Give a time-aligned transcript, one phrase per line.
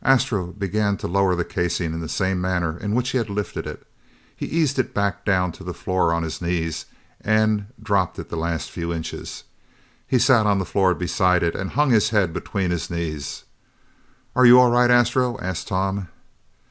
[0.00, 3.66] Astro began to lower the casing in the same manner in which he had lifted
[3.66, 3.86] it.
[4.34, 6.86] He eased it back down to the floor on his knees
[7.20, 9.44] and dropped it the last few inches.
[10.06, 13.44] He sat on the floor beside it and hung his head between his knees.
[14.34, 16.08] "Are you all right, Astro?" asked Tom.